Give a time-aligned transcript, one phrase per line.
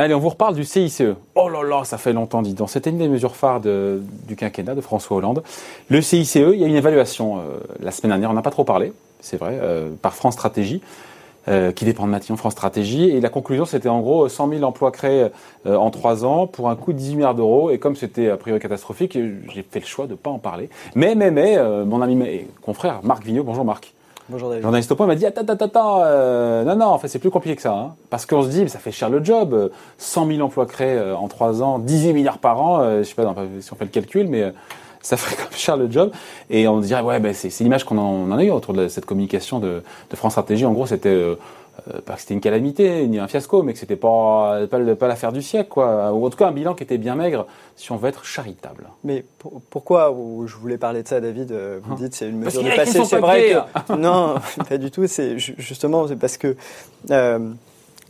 [0.00, 1.02] Allez, on vous reparle du CICE.
[1.34, 2.70] Oh là là, ça fait longtemps, dis donc.
[2.70, 5.42] C'était une des mesures phares du quinquennat de François Hollande.
[5.88, 8.62] Le CICE, il y a une évaluation euh, la semaine dernière, on n'a pas trop
[8.62, 10.82] parlé, c'est vrai, euh, par France Stratégie,
[11.48, 13.10] euh, qui dépend de Matignon, France Stratégie.
[13.10, 15.26] Et la conclusion, c'était en gros 100 000 emplois créés
[15.66, 17.70] en trois ans pour un coût de 18 milliards d'euros.
[17.70, 19.18] Et comme c'était a priori catastrophique,
[19.52, 20.70] j'ai fait le choix de ne pas en parler.
[20.94, 23.94] Mais, mais, mais, mon ami et confrère Marc Vignot, bonjour Marc.
[24.30, 24.62] Bonjour David.
[24.62, 27.30] Journaliste au point m'a dit attends, attends, attends, euh, non, non, en fait c'est plus
[27.30, 27.72] compliqué que ça.
[27.72, 27.94] Hein.
[28.10, 31.16] Parce qu'on se dit, mais ça fait cher le job, 100 000 emplois créés euh,
[31.16, 33.90] en 3 ans, 18 milliards par an, euh, je sais pas si on fait le
[33.90, 34.52] calcul, mais
[35.00, 36.10] ça ferait même cher le job.
[36.50, 39.58] Et on dirait, ouais, ben, c'est l'image qu'on en, a eu autour de cette communication
[39.58, 40.66] de, de France Stratégie.
[40.66, 41.36] En gros, c'était
[41.88, 45.32] euh, pas que c'était une calamité ni un fiasco, mais que c'était pas, pas, l'affaire
[45.32, 46.12] du siècle, quoi.
[46.12, 48.88] Ou en tout cas un bilan qui était bien maigre, si on veut être charitable.
[49.04, 49.24] Mais
[49.70, 50.14] pourquoi
[50.46, 53.04] je voulais parler de ça, David euh, Vous hein dites c'est une mesure de passé,
[53.04, 54.36] c'est vrai que non,
[54.68, 55.06] pas du tout.
[55.06, 56.56] C'est justement c'est parce que
[57.10, 57.38] euh,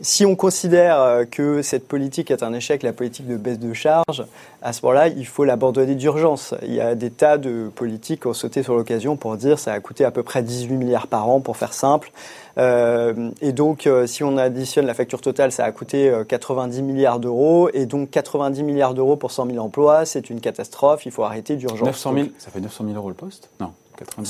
[0.01, 3.73] si on considère euh, que cette politique est un échec, la politique de baisse de
[3.73, 4.25] charge,
[4.61, 6.53] à ce moment-là, il faut l'abandonner d'urgence.
[6.63, 9.73] Il y a des tas de politiques qui ont sauté sur l'occasion pour dire ça
[9.73, 12.11] a coûté à peu près 18 milliards par an, pour faire simple.
[12.57, 17.19] Euh, et donc, euh, si on additionne la facture totale, ça a coûté 90 milliards
[17.19, 17.69] d'euros.
[17.73, 21.05] Et donc, 90 milliards d'euros pour 100 000 emplois, c'est une catastrophe.
[21.05, 21.87] Il faut arrêter d'urgence.
[21.87, 23.49] 900 000, ça fait 900 000 euros le poste?
[23.59, 23.71] Non.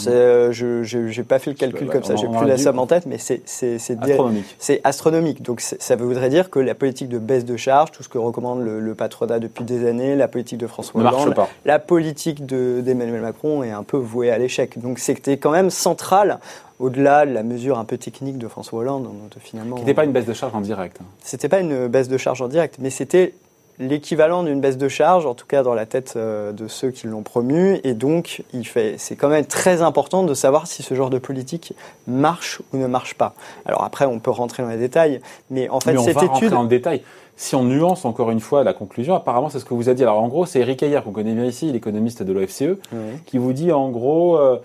[0.07, 3.05] Euh, je n'ai pas fait le calcul comme ça, j'ai plus la somme en tête,
[3.05, 3.41] mais c'est
[4.01, 4.55] astronomique.
[4.59, 5.41] C'est astronomique.
[5.41, 8.61] Donc ça voudrait dire que la politique de baisse de charge, tout ce que recommande
[8.61, 13.71] le, patronat depuis des années, la politique de François Hollande, la politique d'Emmanuel Macron est
[13.71, 14.79] un peu vouée à l'échec.
[14.79, 16.39] Donc c'était quand même central
[16.79, 19.09] au-delà de la mesure un peu technique de François Hollande,
[19.39, 19.77] finalement.
[19.77, 20.97] C'était pas une baisse de charge en direct.
[21.01, 21.05] Hein.
[21.21, 23.33] C'était pas une baisse de charge en direct, mais c'était
[23.79, 27.07] l'équivalent d'une baisse de charge, en tout cas dans la tête euh, de ceux qui
[27.07, 27.79] l'ont promu.
[27.83, 31.17] Et donc, il fait, c'est quand même très important de savoir si ce genre de
[31.17, 31.73] politique
[32.07, 33.33] marche ou ne marche pas.
[33.65, 36.49] Alors après, on peut rentrer dans les détails, mais en fait, mais on va Rentrer
[36.49, 37.01] dans le détail.
[37.37, 40.03] Si on nuance encore une fois la conclusion, apparemment c'est ce que vous a dit.
[40.03, 42.77] Alors en gros, c'est Eric Ayer qu'on connaît bien ici, l'économiste de l'OFCE,
[43.25, 44.37] qui vous dit en gros.
[44.37, 44.57] Euh,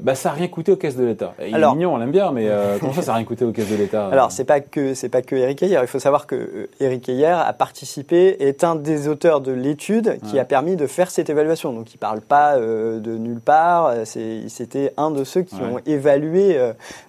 [0.00, 1.34] bah, ça n'a rien coûté aux caisses de l'État.
[1.40, 3.52] Il est mignon, on l'aime bien, mais euh, comment ça, ça n'a rien coûté aux
[3.52, 5.78] caisses de l'État Alors, c'est pas que c'est pas que Eric Ayer.
[5.82, 10.18] Il faut savoir que Eric euh, Ayer a participé, est un des auteurs de l'étude
[10.28, 11.72] qui a permis de faire cette évaluation.
[11.72, 13.92] Donc, il parle pas euh, de nulle part.
[14.04, 16.58] C'était un de ceux qui ont évalué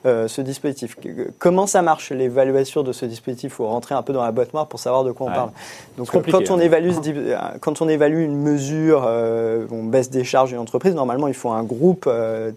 [0.05, 0.97] ce dispositif.
[1.39, 3.51] Comment ça marche l'évaluation de ce dispositif?
[3.51, 5.50] Il faut rentrer un peu dans la boîte noire pour savoir de quoi on parle.
[5.97, 6.59] Donc, quand on hein.
[6.59, 6.91] évalue
[7.61, 9.07] quand on évalue une mesure,
[9.71, 12.09] on baisse des charges d'une entreprise, normalement, il faut un groupe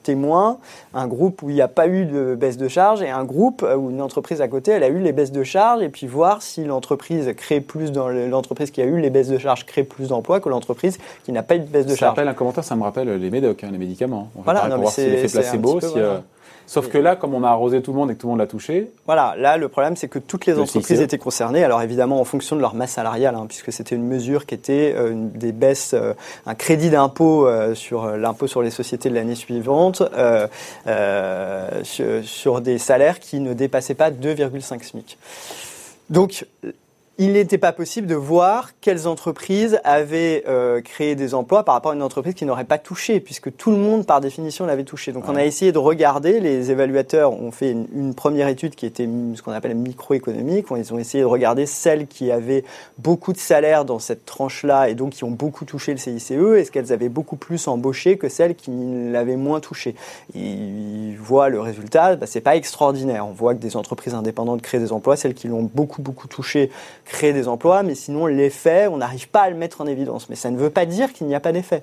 [0.03, 3.25] témoin, un groupe où il n'y a pas eu de baisse de charge et un
[3.25, 6.07] groupe où une entreprise à côté, elle a eu les baisses de charge et puis
[6.07, 9.85] voir si l'entreprise crée plus dans l'entreprise qui a eu les baisses de charge crée
[9.85, 12.01] plus d'emplois que l'entreprise qui n'a pas eu de baisse de charge.
[12.01, 14.31] Ça rappelle un commentaire, ça me rappelle les médocs, hein, les médicaments.
[14.37, 16.19] On voilà, non, voir si l'effet placebo, si, euh,
[16.67, 18.41] Sauf que là, comme on a arrosé tout le monde et que tout le monde
[18.41, 18.91] l'a touché.
[19.07, 21.63] Voilà, là, le problème, c'est que toutes les entreprises étaient concernées.
[21.63, 24.95] Alors évidemment, en fonction de leur masse salariale, hein, puisque c'était une mesure qui était
[24.97, 29.15] euh, une, des baisses, euh, un crédit d'impôt euh, sur l'impôt sur les sociétés de
[29.15, 30.03] l'année suivante,
[31.83, 35.19] sur, sur, des salaires qui ne dépassaient pas 2,5 SMIC.
[36.11, 36.47] Donc
[37.19, 41.93] il n'était pas possible de voir quelles entreprises avaient euh, créé des emplois par rapport
[41.93, 45.13] à une entreprise qui n'aurait pas touché, puisque tout le monde, par définition, l'avait touché.
[45.13, 49.09] Donc on a essayé de regarder, les évaluateurs ont fait une, première étude qui était
[49.35, 52.65] ce qu'on appelle microéconomique, ils ont essayé de regarder celles qui avaient
[52.99, 56.71] beaucoup de salaires dans cette tranche-là et donc qui ont beaucoup touché le CICE, est-ce
[56.71, 58.71] qu'elles avaient beaucoup plus embauché que celles qui
[59.11, 59.95] l'avaient moins touché?
[60.35, 63.27] Ils voient le résultat, bah, c'est pas extraordinaire.
[63.27, 66.71] On voit que des entreprises indépendantes créent des emplois, celles qui l'ont beaucoup, beaucoup touché
[67.07, 70.29] créer des emplois, mais sinon l'effet, on n'arrive pas à le mettre en évidence.
[70.29, 71.83] Mais ça ne veut pas dire qu'il n'y a pas d'effet.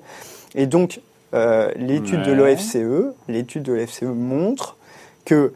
[0.54, 1.00] Et donc,
[1.34, 4.76] euh, l'étude de l'OFCE, l'étude de l'OFCE montre
[5.24, 5.52] que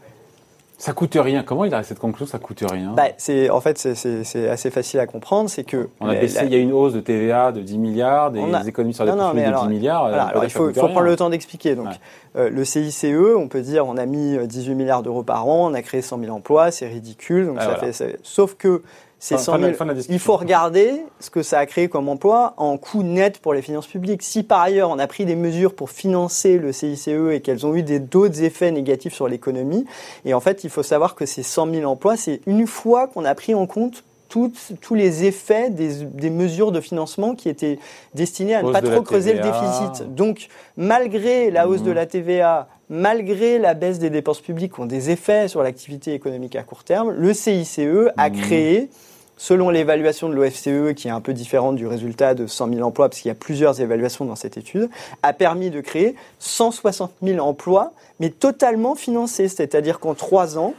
[0.77, 1.43] ça coûte rien.
[1.43, 2.93] Comment il a cette conclusion Ça coûte rien.
[2.93, 5.51] Bah, c'est en fait c'est assez facile à comprendre.
[5.51, 6.41] C'est que on a baissé.
[6.45, 9.37] Il y a une hause de TVA de 10 milliards, des économies sur les profits
[9.37, 10.05] de 10 milliards.
[10.05, 11.75] Euh, il faut, prendre le temps d'expliquer.
[11.75, 11.89] Donc
[12.37, 13.07] euh, le CICE,
[13.37, 16.21] on peut dire, on a mis 18 milliards d'euros par an, on a créé 100
[16.21, 17.47] 000 emplois, c'est ridicule.
[17.47, 18.19] Donc ah, ça fait.
[18.23, 18.83] Sauf que
[19.21, 23.63] il faut regarder ce que ça a créé comme emploi en coût net pour les
[23.63, 24.23] finances publiques.
[24.23, 27.75] Si par ailleurs on a pris des mesures pour financer le CICE et qu'elles ont
[27.75, 29.87] eu d'autres effets négatifs sur l'économie,
[30.25, 33.25] et en fait il faut savoir que ces 100 000 emplois, c'est une fois qu'on
[33.25, 37.79] a pris en compte tous les effets des, mesures de financement qui étaient
[38.15, 40.15] destinées à ne pas trop creuser le déficit.
[40.15, 41.95] Donc, malgré la hausse de mmh.
[41.95, 46.57] la TVA, malgré la baisse des dépenses publiques qui ont des effets sur l'activité économique
[46.57, 47.81] à court terme, le CICE
[48.17, 48.33] a mmh.
[48.33, 48.91] créé
[49.39, 53.09] selon l'évaluation de l'OFCE, qui est un peu différente du résultat de 100 000 emplois,
[53.09, 54.91] parce qu'il y a plusieurs évaluations dans cette étude,
[55.23, 59.49] a permis de créer 160 000 emplois, mais totalement financés.
[59.49, 60.75] C'est-à-dire qu'en trois ans,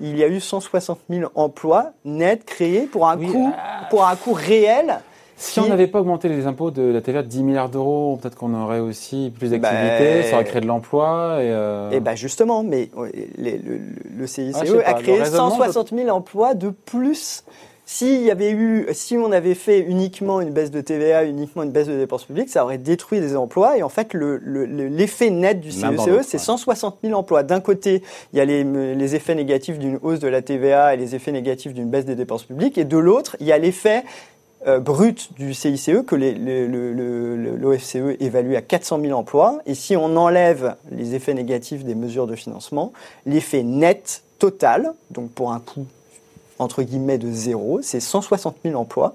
[0.00, 3.86] il y a eu 160 000 emplois nets créés pour un, coût, ah.
[3.88, 5.00] pour un coût réel.
[5.36, 8.36] Si on n'avait pas augmenté les impôts de la TVA de 10 milliards d'euros, peut-être
[8.36, 11.38] qu'on aurait aussi plus d'activités, Bah, ça aurait créé de l'emploi.
[11.40, 12.90] Et, euh, Et ben justement, mais
[13.36, 13.80] les- le,
[14.18, 17.44] le- CICE Ah, je sais a créé le raisonnement, 160 000 emplois de plus.
[17.84, 21.72] S'il y avait eu, si on avait fait uniquement une baisse de TVA, uniquement une
[21.72, 23.76] baisse de dépenses publiques, ça aurait détruit des emplois.
[23.76, 26.38] Et en fait, le- le- le- l'effet net du l'autre, c'est ouais.
[26.38, 27.42] 160 000 emplois.
[27.42, 28.02] D'un côté,
[28.32, 28.62] il y a les,
[28.94, 32.14] les effets négatifs d'une hausse de la TVA et les effets négatifs d'une baisse des
[32.14, 32.78] dépenses publiques.
[32.78, 34.04] Et de l'autre, il y a l'effet
[34.66, 39.58] euh, brut du CICE que l'OFCE évalue à 400 000 emplois.
[39.66, 42.92] Et si on enlève les effets négatifs des mesures de financement,
[43.26, 45.86] l'effet net total, donc pour un coût
[46.58, 49.14] entre guillemets de zéro, c'est 160 000 emplois.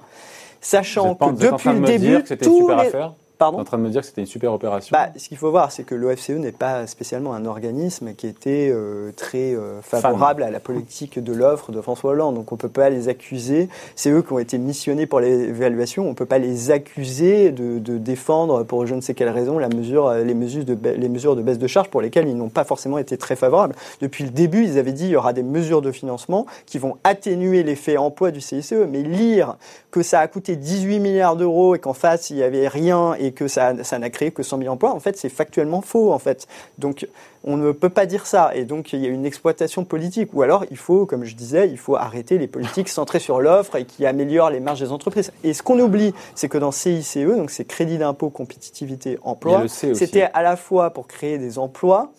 [0.60, 2.92] Sachant que depuis le début, que c'était une tous super les...
[3.38, 4.92] Pardon en train de me dire que c'était une super opération.
[4.92, 8.70] bah, ce qu'il faut voir, c'est que l'OFCE n'est pas spécialement un organisme qui était
[8.72, 12.36] euh, très euh, favorable à la politique de l'offre de François Hollande.
[12.36, 13.70] Donc on ne peut pas les accuser.
[13.96, 16.06] C'est eux qui ont été missionnés pour l'évaluation.
[16.06, 19.60] On ne peut pas les accuser de, de défendre pour je ne sais quelle raison
[19.60, 22.50] la mesure, les, mesures de, les mesures de baisse de charges pour lesquelles ils n'ont
[22.50, 23.76] pas forcément été très favorables.
[24.02, 26.98] Depuis le début, ils avaient dit qu'il y aura des mesures de financement qui vont
[27.04, 28.74] atténuer l'effet emploi du CICE.
[28.90, 29.58] Mais lire
[29.92, 33.27] que ça a coûté 18 milliards d'euros et qu'en face il n'y avait rien et
[33.32, 36.20] que ça, ça n'a créé que 100 000 emplois, en fait c'est factuellement faux en
[36.20, 36.48] fait.
[36.78, 37.08] Donc
[37.44, 40.42] on ne peut pas dire ça et donc il y a une exploitation politique ou
[40.42, 43.86] alors il faut, comme je disais, il faut arrêter les politiques centrées sur l'offre et
[43.86, 45.32] qui améliorent les marges des entreprises.
[45.44, 50.30] Et ce qu'on oublie, c'est que dans CICE, donc c'est crédit d'impôt, compétitivité, emploi, c'était
[50.34, 52.12] à la fois pour créer des emplois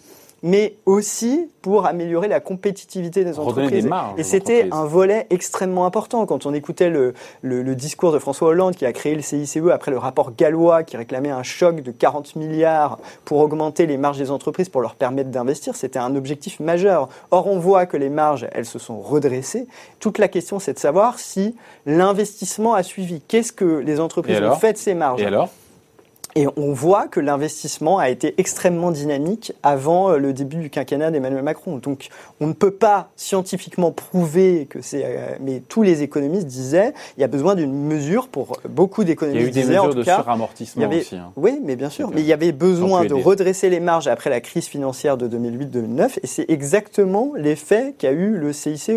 [0.42, 3.70] mais aussi pour améliorer la compétitivité des entreprises.
[3.82, 6.24] des marges Et c'était un volet extrêmement important.
[6.26, 9.58] Quand on écoutait le, le- le discours de François Hollande qui a créé le CICE
[9.72, 14.18] après le rapport gallois qui réclamait un choc de 40 milliards pour augmenter les marges
[14.18, 17.08] des entreprises pour leur permettre d'investir, c'était un objectif majeur.
[17.30, 19.66] Or, on voit que les marges, elles se sont redressées.
[20.00, 21.56] Toute la question, c'est de savoir si
[21.86, 23.20] l'investissement a suivi.
[23.26, 25.20] Qu'est-ce que les entreprises ont fait de ces marges?
[25.20, 25.48] Et alors?
[26.40, 31.10] Et on voit que l'investissement a été extrêmement dynamique avant euh, le début du quinquennat
[31.10, 31.78] d'Emmanuel Macron.
[31.78, 32.08] Donc
[32.40, 35.02] on ne peut pas scientifiquement prouver que c'est...
[35.04, 39.08] euh, Mais tous les économistes disaient il y a besoin d'une mesure pour beaucoup Il
[39.08, 40.16] y a d'économistes eu des disaient mesures de cas...
[40.22, 41.16] suramortissement avait- aussi.
[41.16, 41.32] hein.
[41.36, 42.08] Oui, mais bien sûr.
[42.14, 43.22] Mais il y avait besoin de aider.
[43.22, 48.36] redresser les marges après la crise financière de 2008-2009, et c'est exactement l'effet qu'a eu
[48.36, 48.90] le CICE.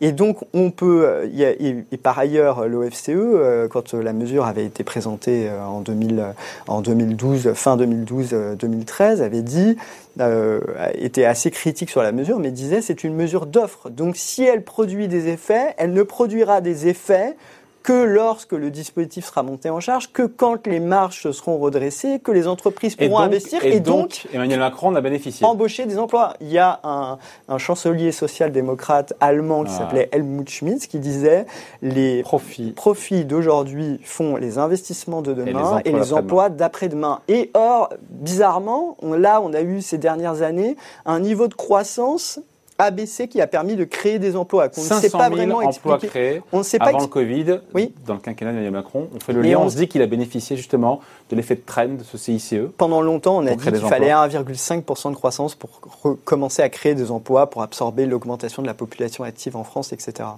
[0.00, 3.94] Et donc, on peut, euh, il y a- et, et par ailleurs, l'OFCE, euh, quand
[3.94, 6.24] euh, la mesure avait été présentée euh, en, 2000, euh,
[6.68, 9.76] en 2012, fin 2012-2013, avait dit,
[10.20, 10.60] euh,
[10.94, 13.90] était assez critique sur la mesure, mais disait c'est une mesure d'offre.
[13.90, 17.36] Donc, si elle produit des effets, elle ne produira des effets
[17.84, 22.18] que lorsque le dispositif sera monté en charge, que quand les marges se seront redressées,
[22.18, 25.46] que les entreprises Et pourront donc, investir et et donc Emmanuel Macron en a bénéficié.
[25.46, 26.34] embaucher des emplois.
[26.40, 29.78] Il y a un, un chancelier social-démocrate allemand qui Ah.
[29.78, 31.46] s'appelait Helmut Schmitz qui disait
[31.82, 32.72] les Profit.
[32.72, 37.20] profits d'aujourd'hui font les investissements de demain et les emplois emplois d'après-demain.
[37.28, 42.40] Et or, bizarrement, on, là, on a eu ces dernières années un niveau de croissance
[42.78, 45.58] abaissé qui a permis de créer des emplois qu'on ne 500 sait 000 pas vraiment
[45.58, 46.06] emplois expliquer.
[46.08, 47.92] créés On ne sait pas avant le Covid, Oui.
[48.06, 49.08] dans le quinquennat d'Emmanuel Macron.
[49.14, 51.00] On fait le Et lien, on- on se dit qu'il a bénéficié justement
[51.30, 52.54] de l'effet de trend de ce CICE.
[52.76, 55.80] Pendant longtemps, on a dit qu'il fallait 1,5% de croissance pour
[56.24, 60.28] commencer à créer des emplois, pour absorber l'augmentation de la population active en France, etc.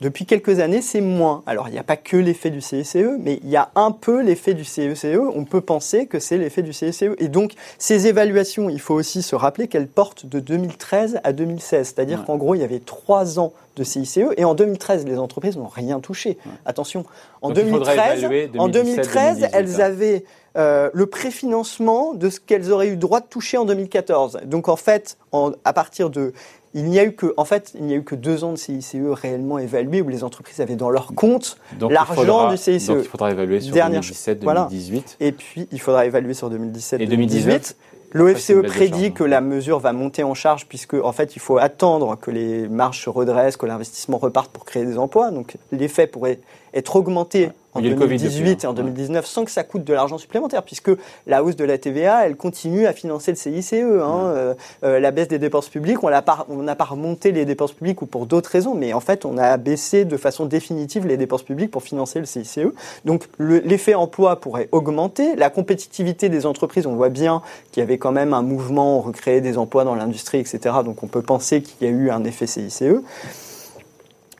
[0.00, 1.42] Depuis quelques années, c'est moins.
[1.46, 4.22] Alors, il n'y a pas que l'effet du CICE, mais il y a un peu
[4.22, 5.06] l'effet du CICE.
[5.34, 7.04] On peut penser que c'est l'effet du CICE.
[7.18, 11.73] Et donc, ces évaluations, il faut aussi se rappeler qu'elles portent de 2013 à 2016.
[11.82, 12.24] C'est-à dire Ouais.
[12.26, 14.18] qu'en gros, il y avait trois ans de CICE.
[14.36, 16.38] Et en 2013, les entreprises n'ont rien touché.
[16.66, 17.04] Attention,
[17.42, 20.24] en Donc, il faudrait 2013, évaluer en 2017, 2013 elles 2018, avaient
[20.56, 24.38] euh, le préfinancement de ce qu'elles auraient eu droit de toucher en 2014.
[24.46, 26.32] Donc en fait, en- à partir de
[26.76, 28.56] il n'y a eu que, en fait, il n'y a eu que deux ans de
[28.56, 31.56] CICE réellement évalués où les entreprises avaient dans leur compte
[31.88, 32.86] l'argent du CICE.
[32.88, 34.62] Donc il faudra évaluer sur Dernière 2017, voilà.
[34.70, 35.16] 2018.
[35.20, 37.42] Et puis, il faudra évaluer sur 2017 Et 2018.
[37.44, 37.76] 2019, c'est
[38.14, 41.58] L'OFCE de prédit que la mesure va monter en charge puisque, en fait, il faut
[41.58, 45.32] attendre que les marges se redressent, que l'investissement reparte pour créer des emplois.
[45.32, 46.38] Donc, l'effet pourrait
[46.72, 48.74] être augmenté en Il y a le Covid 2018 depuis, et en hein.
[48.74, 50.90] 2019 sans que ça coûte de l'argent supplémentaire puisque
[51.26, 53.72] la hausse de la TVA, elle continue à financer le CICE.
[53.74, 53.78] hein.
[53.80, 54.54] Euh,
[54.84, 56.46] euh, la baisse des dépenses publiques, on n'a pas,
[56.78, 60.04] pas remonté les dépenses publiques ou pour d'autres raisons, mais en fait, on a baissé
[60.04, 62.60] de façon définitive les dépenses publiques pour financer le CICE.
[63.04, 65.34] Donc, le- l'effet emploi pourrait augmenter.
[65.36, 69.00] La compétitivité des entreprises, on voit bien qu'il y avait quand même un mouvement, on
[69.00, 70.58] recréait des emplois dans l'industrie, etc.
[70.84, 72.84] Donc, on peut penser qu'il y a eu un effet CICE.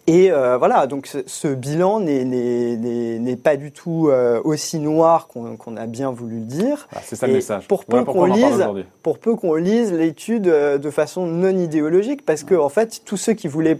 [0.07, 5.77] Et euh, voilà, donc ce, ce bilan n'est- pas du tout euh, aussi noir qu'on
[5.77, 6.89] a bien voulu le dire.
[6.95, 7.67] Ah, c'est ça le Et message.
[7.69, 8.67] pour peu qu'on lise,
[9.03, 13.17] pour peu qu'on lise l'étude euh, de façon non idéologique, parce que en fait, tous
[13.17, 13.79] ceux qui voulaient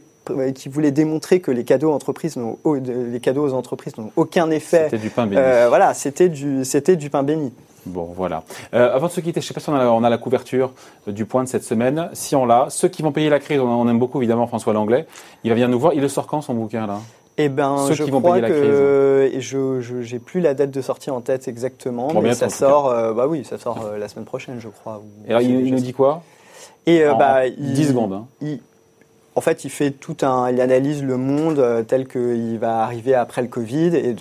[0.55, 2.39] qui voulaient démontrer que les cadeaux aux entreprises
[2.75, 4.85] les cadeaux aux entreprises n'ont aucun effet.
[4.85, 5.39] C'était du pain béni.
[5.39, 7.53] Euh, voilà, c'était du c'était du pain béni.
[7.87, 8.43] Bon, voilà.
[8.73, 10.19] Euh, avant de se quitter, je ne sais pas si on a, on a la
[10.19, 10.73] couverture
[11.09, 12.09] euh, du point de cette semaine.
[12.15, 14.73] Si on l'a, ceux qui vont payer la crise, on, on aime beaucoup évidemment François
[14.73, 15.07] Langlais.
[15.45, 15.93] Il va venir nous voir.
[15.95, 16.99] Il le sort quand son bouquin là?
[17.37, 20.41] Eh ben, Ceux je qui vont crois payer la que et je je- j'ai plus
[20.41, 22.87] la date de sortie en tête exactement, Bon, mais ça sort.
[22.89, 24.99] euh, bah oui, ça sort euh, la semaine prochaine, je crois.
[25.05, 26.23] ou- Et alors, il, nous dit quoi?
[26.87, 28.13] Et euh, En bah, il- 10 secondes.
[28.13, 28.27] hein.
[28.41, 28.61] il-
[29.37, 33.15] en fait, il fait tout un, il analyse le monde euh, tel qu'il va arriver
[33.15, 34.15] après le Covid et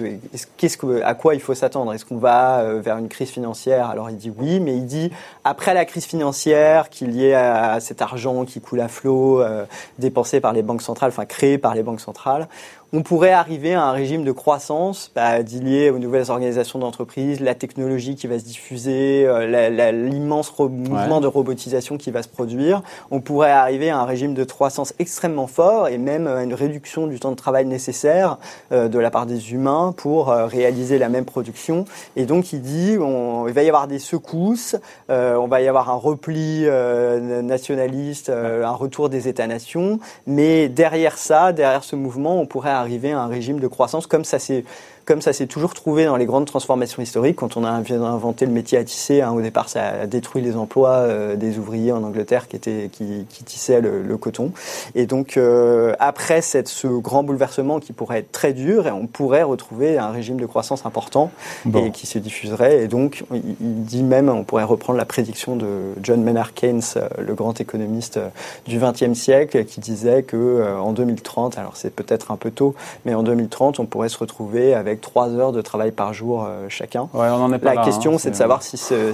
[0.58, 1.94] qu'est-ce que, à quoi il faut s'attendre?
[1.94, 3.90] Est-ce qu'on va euh, vers une crise financière?
[3.90, 5.12] Alors il dit oui, mais il dit
[5.44, 9.42] après la crise financière qu'il y ait à, à cet argent qui coule à flot,
[9.42, 9.66] euh,
[10.00, 12.48] dépensé par les banques centrales, enfin créé par les banques centrales,
[12.94, 17.56] on pourrait arriver à un régime de croissance bah, lié aux nouvelles organisations d'entreprise, la
[17.56, 22.84] technologie qui va se diffuser, euh, l'immense mouvement de robotisation qui va se produire.
[23.10, 27.08] On pourrait arriver à un régime de croissance extrêmement fort et même à une réduction
[27.08, 28.38] du temps de travail nécessaire
[28.72, 31.86] euh, de la part des humains pour euh, réaliser la même production.
[32.16, 34.76] Et donc il dit, on, il va y avoir des secousses,
[35.10, 40.70] euh, on va y avoir un repli euh, nationaliste, euh, un retour des États-nations, mais
[40.70, 44.40] derrière ça, derrière ce mouvement, on pourrait arriver à un régime de croissance comme ça
[44.40, 44.64] s'est
[45.06, 48.54] comme ça s'est toujours trouvé dans les grandes transformations historiques, quand on a inventé le
[48.54, 52.04] métier à tisser, hein, au départ ça a détruit les emplois euh, des ouvriers en
[52.04, 54.54] Angleterre qui, étaient, qui, qui tissaient le, le coton.
[54.96, 59.44] Et donc euh, après cette, ce grand bouleversement qui pourrait être très dur, on pourrait
[59.44, 61.32] retrouver un régime de croissance important
[61.66, 61.86] Bon.
[61.86, 62.84] et qui se diffuserait.
[62.84, 65.68] Et donc il, il dit même, on pourrait reprendre la prédiction de
[66.02, 68.20] John Maynard Keynes, euh, le grand économiste
[68.68, 72.73] du XXe siècle, qui disait que euh, en 2030, alors c'est peut-être un peu tôt,
[73.06, 76.66] mais en 2030 on pourrait se retrouver avec trois heures de travail par jour euh,
[76.70, 77.04] chacun.
[77.14, 79.14] Ouais, on en est pas La là, question, hein, c'est de savoir si ce-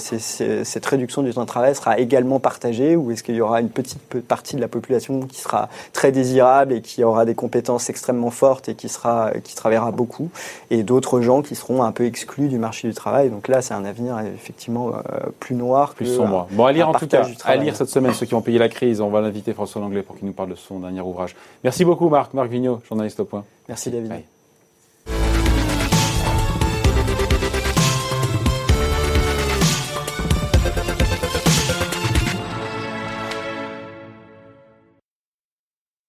[0.64, 3.70] cette réduction du temps de travail sera également partagée ou est-ce qu'il y aura une
[3.70, 7.90] petite pe- partie de la population qui sera très désirable et qui aura des compétences
[7.90, 10.30] extrêmement fortes et qui, sera, qui travaillera beaucoup,
[10.72, 13.30] et d'autres gens qui seront un peu exclus du marché du travail.
[13.30, 16.48] Donc là, c'est un avenir euh, effectivement euh, plus noir, plus que, sombre.
[16.52, 18.70] Bon, à lire en tout cas, à lire cette semaine ceux qui ont payé la
[18.70, 19.02] crise.
[19.02, 21.36] On va l'inviter François Langlais pour qu'il nous parle de son dernier ouvrage.
[21.64, 23.44] Merci beaucoup Marc, Marc Vignot, journaliste au point.
[23.68, 24.10] Merci David.
[24.10, 24.39] Bye.